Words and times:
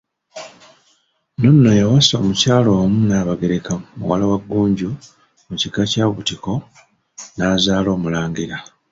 N'ono 1.39 1.69
yawasa 1.79 2.13
omukyala 2.21 2.69
omu 2.81 2.97
Nnaabagereka 3.01 3.73
muwala 3.97 4.25
wa 4.31 4.37
Ggunju 4.43 4.89
mu 5.47 5.55
kika 5.61 5.81
ky'Obutiko, 5.91 6.53
n'azaala 7.35 7.89
omulangira. 7.97 8.57